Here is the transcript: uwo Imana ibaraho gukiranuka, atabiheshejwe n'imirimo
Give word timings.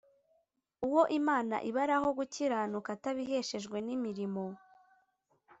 uwo 0.87 1.01
Imana 1.19 1.55
ibaraho 1.69 2.07
gukiranuka, 2.17 2.89
atabiheshejwe 2.97 3.77
n'imirimo 3.85 4.43